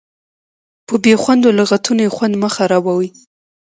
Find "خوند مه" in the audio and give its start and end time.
2.15-2.49